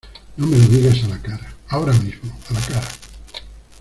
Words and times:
no 0.37 0.47
me 0.47 0.57
lo 0.57 0.65
digas 0.65 1.03
a 1.03 1.09
la 1.09 1.21
cara. 1.21 1.53
ahora 1.67 1.93
mismo, 1.93 2.33
a 2.49 2.53
la 2.53 2.61
cara. 2.65 2.87